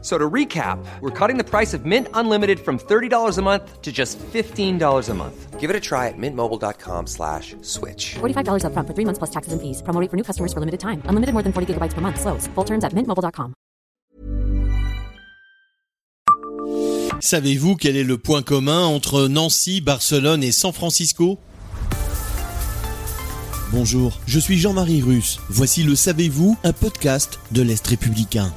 [0.00, 3.90] So to recap, we're cutting the price of Mint Unlimited from $30 a month to
[3.90, 5.58] just $15 a month.
[5.58, 8.14] Give it a try at mintmobile.com slash switch.
[8.20, 9.82] $45 upfront for three months plus taxes and fees.
[9.82, 11.02] Promo rate for new customers for limited time.
[11.06, 12.20] Unlimited more than 40 gigabytes per month.
[12.20, 12.46] Slows.
[12.54, 13.54] Full terms at mintmobile.com.
[17.20, 21.38] Savez-vous quel est le point commun entre Nancy, Barcelone et San Francisco?
[23.72, 25.40] Bonjour, je suis Jean-Marie Russe.
[25.48, 28.52] Voici le Savez-vous, un podcast de l'Est républicain.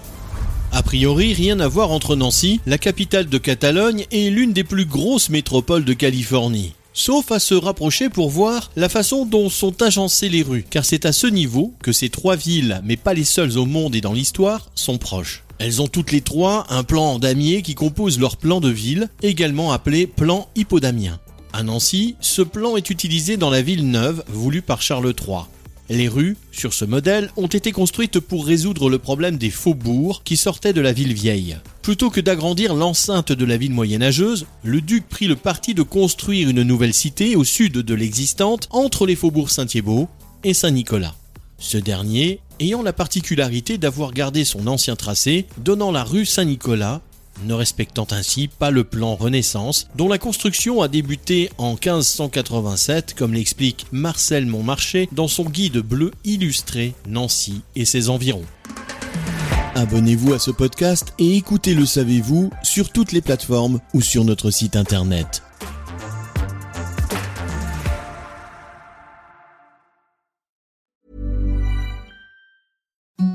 [0.73, 4.85] A priori, rien à voir entre Nancy, la capitale de Catalogne, et l'une des plus
[4.85, 6.73] grosses métropoles de Californie.
[6.93, 11.05] Sauf à se rapprocher pour voir la façon dont sont agencées les rues, car c'est
[11.05, 14.13] à ce niveau que ces trois villes, mais pas les seules au monde et dans
[14.13, 15.43] l'histoire, sont proches.
[15.59, 19.09] Elles ont toutes les trois un plan en damier qui compose leur plan de ville,
[19.21, 21.19] également appelé plan hippodamien.
[21.53, 25.41] À Nancy, ce plan est utilisé dans la ville neuve voulue par Charles III.
[25.89, 30.37] Les rues, sur ce modèle, ont été construites pour résoudre le problème des faubourgs qui
[30.37, 31.57] sortaient de la ville vieille.
[31.81, 36.49] Plutôt que d'agrandir l'enceinte de la ville moyenâgeuse, le duc prit le parti de construire
[36.49, 40.07] une nouvelle cité au sud de l'existante entre les faubourgs Saint-Thiébaut
[40.43, 41.15] et Saint-Nicolas.
[41.57, 47.01] Ce dernier ayant la particularité d'avoir gardé son ancien tracé, donnant la rue Saint-Nicolas,
[47.43, 53.33] ne respectant ainsi pas le plan Renaissance, dont la construction a débuté en 1587, comme
[53.33, 58.45] l'explique Marcel Montmarché dans son guide bleu illustré Nancy et ses environs.
[59.75, 64.51] Abonnez-vous à ce podcast et écoutez Le Savez-vous sur toutes les plateformes ou sur notre
[64.51, 65.43] site internet.